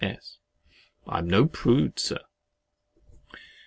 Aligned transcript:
S. 0.03 0.39
I 1.05 1.19
am 1.19 1.29
no 1.29 1.45
prude, 1.45 1.99
Sir. 1.99 2.23